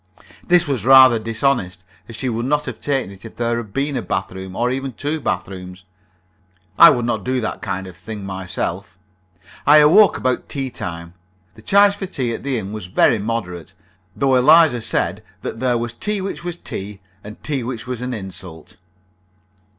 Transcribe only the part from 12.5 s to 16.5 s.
inn was very moderate, though Eliza said that there was tea which